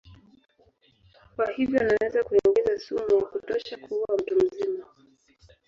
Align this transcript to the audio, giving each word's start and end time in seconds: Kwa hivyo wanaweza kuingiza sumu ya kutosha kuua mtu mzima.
Kwa 1.35 1.51
hivyo 1.51 1.79
wanaweza 1.79 2.23
kuingiza 2.23 2.79
sumu 2.79 3.19
ya 3.19 3.25
kutosha 3.25 3.77
kuua 3.77 4.15
mtu 4.17 4.35
mzima. 4.35 4.85